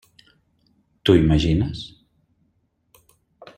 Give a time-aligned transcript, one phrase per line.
[1.03, 1.83] T'ho imagines?